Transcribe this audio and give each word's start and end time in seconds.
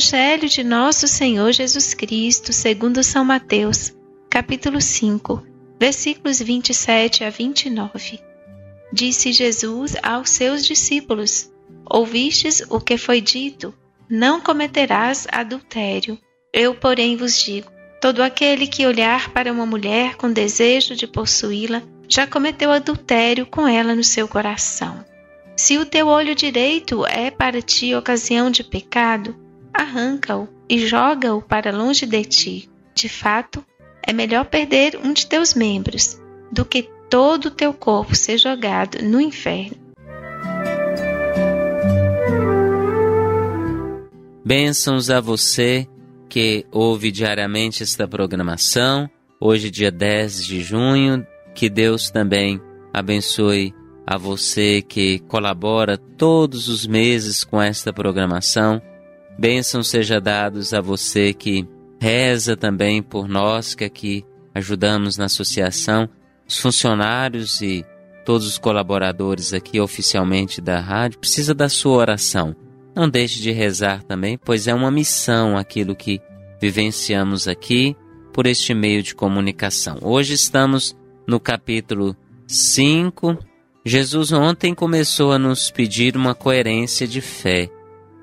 Evangelho 0.00 0.48
de 0.48 0.64
Nosso 0.64 1.06
Senhor 1.06 1.52
Jesus 1.52 1.92
Cristo, 1.92 2.54
segundo 2.54 3.04
São 3.04 3.22
Mateus, 3.22 3.92
capítulo 4.30 4.80
5, 4.80 5.46
versículos 5.78 6.40
27 6.40 7.22
a 7.22 7.28
29. 7.28 8.18
Disse 8.90 9.30
Jesus 9.30 9.94
aos 10.02 10.30
seus 10.30 10.64
discípulos: 10.64 11.52
Ouvistes 11.84 12.62
o 12.70 12.80
que 12.80 12.96
foi 12.96 13.20
dito: 13.20 13.74
Não 14.08 14.40
cometerás 14.40 15.26
adultério. 15.30 16.18
Eu, 16.50 16.74
porém, 16.74 17.14
vos 17.14 17.38
digo: 17.38 17.70
todo 18.00 18.22
aquele 18.22 18.66
que 18.66 18.86
olhar 18.86 19.30
para 19.34 19.52
uma 19.52 19.66
mulher 19.66 20.16
com 20.16 20.32
desejo 20.32 20.96
de 20.96 21.06
possuí-la, 21.06 21.82
já 22.08 22.26
cometeu 22.26 22.70
adultério 22.72 23.44
com 23.44 23.68
ela 23.68 23.94
no 23.94 24.02
seu 24.02 24.26
coração. 24.26 25.04
Se 25.54 25.76
o 25.76 25.84
teu 25.84 26.06
olho 26.06 26.34
direito 26.34 27.04
é 27.04 27.30
para 27.30 27.60
ti 27.60 27.94
ocasião 27.94 28.50
de 28.50 28.64
pecado, 28.64 29.49
arranca-o 29.80 30.46
e 30.68 30.86
joga-o 30.86 31.40
para 31.40 31.74
longe 31.74 32.04
de 32.04 32.22
ti. 32.24 32.70
De 32.94 33.08
fato, 33.08 33.64
é 34.06 34.12
melhor 34.12 34.44
perder 34.44 34.98
um 35.02 35.14
de 35.14 35.26
teus 35.26 35.54
membros 35.54 36.20
do 36.52 36.66
que 36.66 36.88
todo 37.08 37.46
o 37.46 37.50
teu 37.50 37.72
corpo 37.72 38.14
ser 38.14 38.36
jogado 38.36 39.02
no 39.02 39.20
inferno. 39.20 39.76
Bênçãos 44.44 45.08
a 45.08 45.20
você 45.20 45.88
que 46.28 46.66
ouve 46.70 47.10
diariamente 47.10 47.82
esta 47.82 48.06
programação. 48.06 49.08
Hoje, 49.40 49.70
dia 49.70 49.90
10 49.90 50.44
de 50.44 50.60
junho, 50.60 51.26
que 51.54 51.70
Deus 51.70 52.10
também 52.10 52.60
abençoe 52.92 53.74
a 54.06 54.18
você 54.18 54.82
que 54.82 55.20
colabora 55.20 55.96
todos 55.96 56.68
os 56.68 56.86
meses 56.86 57.44
com 57.44 57.62
esta 57.62 57.92
programação. 57.92 58.82
Bênçãos 59.40 59.88
seja 59.88 60.20
dados 60.20 60.74
a 60.74 60.82
você 60.82 61.32
que 61.32 61.66
reza 61.98 62.58
também 62.58 63.02
por 63.02 63.26
nós 63.26 63.74
que 63.74 63.84
aqui 63.84 64.22
ajudamos 64.54 65.16
na 65.16 65.24
associação, 65.24 66.10
os 66.46 66.58
funcionários 66.58 67.62
e 67.62 67.82
todos 68.26 68.46
os 68.46 68.58
colaboradores 68.58 69.54
aqui 69.54 69.80
oficialmente 69.80 70.60
da 70.60 70.78
rádio. 70.78 71.20
Precisa 71.20 71.54
da 71.54 71.70
sua 71.70 71.96
oração. 71.96 72.54
Não 72.94 73.08
deixe 73.08 73.40
de 73.40 73.50
rezar 73.50 74.02
também, 74.02 74.36
pois 74.36 74.68
é 74.68 74.74
uma 74.74 74.90
missão 74.90 75.56
aquilo 75.56 75.96
que 75.96 76.20
vivenciamos 76.60 77.48
aqui 77.48 77.96
por 78.34 78.44
este 78.46 78.74
meio 78.74 79.02
de 79.02 79.14
comunicação. 79.14 79.96
Hoje 80.02 80.34
estamos 80.34 80.94
no 81.26 81.40
capítulo 81.40 82.14
5. 82.46 83.38
Jesus 83.86 84.32
ontem 84.32 84.74
começou 84.74 85.32
a 85.32 85.38
nos 85.38 85.70
pedir 85.70 86.14
uma 86.14 86.34
coerência 86.34 87.08
de 87.08 87.22
fé, 87.22 87.70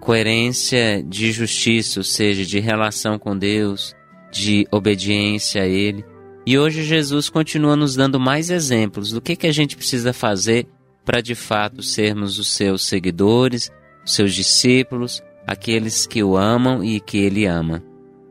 coerência 0.00 1.02
de 1.02 1.32
justiça, 1.32 2.00
ou 2.00 2.04
seja, 2.04 2.44
de 2.44 2.60
relação 2.60 3.18
com 3.18 3.36
Deus, 3.36 3.94
de 4.30 4.66
obediência 4.70 5.62
a 5.62 5.66
Ele. 5.66 6.04
E 6.46 6.58
hoje 6.58 6.84
Jesus 6.84 7.28
continua 7.28 7.74
nos 7.74 7.96
dando 7.96 8.20
mais 8.20 8.50
exemplos 8.50 9.10
do 9.10 9.20
que, 9.20 9.34
que 9.34 9.46
a 9.46 9.52
gente 9.52 9.76
precisa 9.76 10.12
fazer 10.12 10.66
para 11.04 11.20
de 11.20 11.34
fato 11.34 11.82
sermos 11.82 12.38
os 12.38 12.48
seus 12.48 12.84
seguidores, 12.84 13.70
os 14.04 14.14
seus 14.14 14.34
discípulos, 14.34 15.22
aqueles 15.46 16.06
que 16.06 16.22
o 16.22 16.36
amam 16.36 16.84
e 16.84 17.00
que 17.00 17.18
Ele 17.18 17.46
ama. 17.46 17.82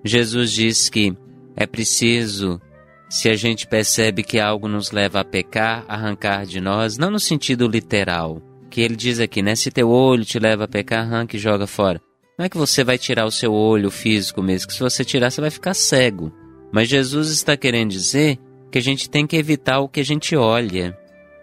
Jesus 0.03 0.51
diz 0.51 0.89
que 0.89 1.15
é 1.55 1.65
preciso, 1.65 2.61
se 3.09 3.29
a 3.29 3.35
gente 3.35 3.65
percebe 3.65 4.23
que 4.23 4.39
algo 4.39 4.67
nos 4.67 4.91
leva 4.91 5.21
a 5.21 5.25
pecar, 5.25 5.85
arrancar 5.87 6.45
de 6.45 6.59
nós, 6.59 6.97
não 6.97 7.09
no 7.09 7.19
sentido 7.19 7.67
literal, 7.67 8.41
que 8.75 8.81
ele 8.81 8.97
diz 8.97 9.21
aqui, 9.21 9.41
né? 9.41 9.55
Se 9.55 9.71
teu 9.71 9.89
olho 9.89 10.25
te 10.25 10.37
leva 10.37 10.65
a 10.65 10.67
pecar, 10.67 11.05
arranca 11.05 11.37
e 11.37 11.39
joga 11.39 11.65
fora. 11.65 12.01
Não 12.37 12.45
é 12.45 12.49
que 12.49 12.57
você 12.57 12.83
vai 12.83 12.97
tirar 12.97 13.25
o 13.25 13.31
seu 13.31 13.53
olho 13.53 13.89
físico 13.89 14.43
mesmo, 14.43 14.67
que 14.67 14.73
se 14.73 14.81
você 14.81 15.05
tirar, 15.05 15.31
você 15.31 15.39
vai 15.39 15.49
ficar 15.49 15.73
cego. 15.73 16.29
Mas 16.73 16.89
Jesus 16.89 17.29
está 17.29 17.55
querendo 17.55 17.91
dizer 17.91 18.37
que 18.69 18.77
a 18.77 18.81
gente 18.81 19.09
tem 19.09 19.25
que 19.25 19.37
evitar 19.37 19.79
o 19.79 19.87
que 19.87 20.01
a 20.01 20.03
gente 20.03 20.35
olha. 20.35 20.93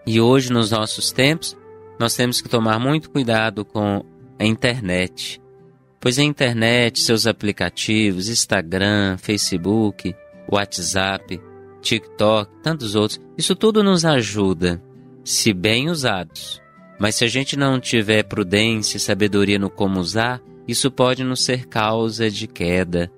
E 0.05 0.21
hoje, 0.21 0.53
nos 0.53 0.69
nossos 0.69 1.11
tempos, 1.11 1.57
nós 1.99 2.15
temos 2.15 2.39
que 2.39 2.47
tomar 2.47 2.77
muito 2.77 3.09
cuidado 3.09 3.65
com 3.65 4.05
a 4.37 4.45
internet. 4.45 5.41
Pois 5.99 6.19
a 6.19 6.23
internet, 6.23 7.01
seus 7.01 7.25
aplicativos, 7.25 8.29
Instagram, 8.29 9.17
Facebook, 9.17 10.15
WhatsApp, 10.47 11.41
TikTok, 11.81 12.51
tantos 12.61 12.93
outros, 12.93 13.19
isso 13.35 13.55
tudo 13.55 13.81
nos 13.81 14.05
ajuda, 14.05 14.79
se 15.23 15.51
bem 15.51 15.89
usados. 15.89 16.62
Mas 16.99 17.15
se 17.15 17.25
a 17.25 17.27
gente 17.27 17.57
não 17.57 17.79
tiver 17.79 18.23
prudência 18.23 18.97
e 18.97 18.99
sabedoria 18.99 19.59
no 19.59 19.69
como 19.69 19.99
usar, 19.99 20.41
isso 20.67 20.89
pode 20.89 21.23
nos 21.23 21.43
ser 21.43 21.65
causa 21.65 22.29
de 22.29 22.47
queda 22.47 23.11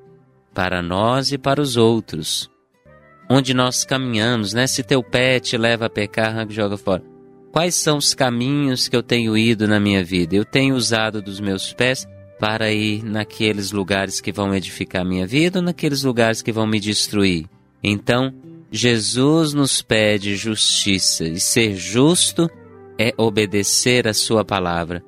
para 0.54 0.82
nós 0.82 1.32
e 1.32 1.38
para 1.38 1.62
os 1.62 1.78
outros. 1.78 2.50
Onde 3.30 3.54
nós 3.54 3.84
caminhamos, 3.84 4.54
né? 4.54 4.68
Se 4.68 4.84
teu 4.84 5.04
pé 5.04 5.40
te 5.40 5.58
leva 5.58 5.86
a 5.86 5.90
pecar, 5.90 6.48
joga 6.50 6.78
fora. 6.78 7.04
Quais 7.52 7.76
são 7.76 7.98
os 7.98 8.14
caminhos 8.14 8.88
que 8.88 8.96
eu 8.96 9.04
tenho 9.04 9.38
ido 9.38 9.68
na 9.68 9.80
minha 9.80 10.04
vida? 10.04 10.36
Eu 10.36 10.46
tenho 10.46 10.76
usado 10.76 11.22
dos 11.22 11.40
meus 11.40 11.74
pés 11.74 12.08
para 12.40 12.72
ir 12.72 13.04
naqueles 13.04 13.72
lugares 13.72 14.20
que 14.20 14.32
vão 14.32 14.54
edificar 14.54 15.06
minha 15.06 15.26
vida 15.26 15.60
ou 15.60 15.66
naqueles 15.66 16.04
lugares 16.04 16.42
que 16.42 16.52
vão 16.52 16.68
me 16.68 16.80
destruir. 16.80 17.46
Então, 17.82 18.34
Jesus 18.72 19.54
nos 19.54 19.82
pede 19.82 20.36
justiça 20.36 21.24
e 21.24 21.40
ser 21.40 21.76
justo 21.76 22.50
é 23.00 23.14
obedecer 23.18 24.08
a 24.08 24.14
Sua 24.14 24.44
palavra. 24.44 25.04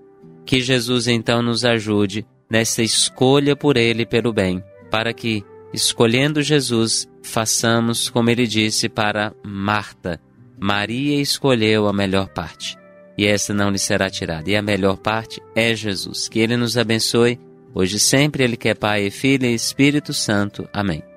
Que 0.46 0.62
Jesus 0.62 1.08
então 1.08 1.42
nos 1.42 1.66
ajude 1.66 2.26
nessa 2.50 2.82
escolha 2.82 3.56
por 3.56 3.78
Ele 3.78 4.06
pelo 4.06 4.32
bem, 4.32 4.64
para 4.90 5.14
que, 5.14 5.44
escolhendo 5.74 6.42
Jesus, 6.42 7.10
façamos 7.22 8.10
como 8.10 8.30
Ele 8.30 8.48
disse 8.48 8.88
para 8.88 9.34
Marta: 9.46 10.20
Maria 10.60 11.22
escolheu 11.22 11.88
a 11.88 11.94
melhor 11.94 12.30
parte 12.30 12.78
e 13.18 13.26
essa 13.26 13.54
não 13.54 13.72
lhe 13.72 13.80
será 13.80 14.10
tirada. 14.10 14.50
E 14.50 14.56
a 14.56 14.62
melhor 14.62 14.98
parte 14.98 15.42
é 15.56 15.74
Jesus. 15.74 16.30
Que 16.30 16.40
Ele 16.40 16.56
nos 16.56 16.78
abençoe, 16.78 17.40
hoje 17.74 17.98
e 17.98 18.00
sempre, 18.00 18.44
Ele 18.44 18.56
que 18.56 18.70
é 18.70 18.76
Pai, 18.76 19.10
Filho 19.10 19.46
e 19.46 19.56
Espírito 19.56 20.14
Santo. 20.14 20.70
Amém. 20.72 21.17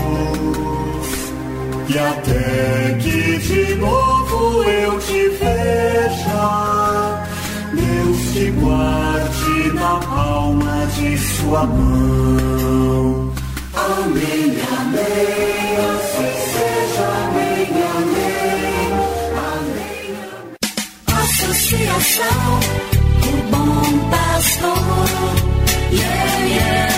e 1.89 1.99
até 1.99 2.99
que 3.01 3.39
de 3.39 3.75
novo 3.77 4.65
eu 4.65 4.99
te 4.99 5.29
veja, 5.29 7.25
Deus 7.73 8.33
te 8.33 8.51
guarde 8.51 9.73
na 9.75 9.99
palma 9.99 10.87
de 10.97 11.19
sua 11.19 11.65
mão. 11.67 13.33
Amém, 13.75 14.57
amém, 14.79 15.77
assim 15.95 16.35
seja, 16.53 17.07
amém, 17.27 17.69
amém, 17.97 18.91
amém. 19.53 20.15
Associação 21.23 22.61
bom 23.51 24.11
pastor, 24.11 24.79
yeah, 25.93 26.45
yeah. 26.47 26.96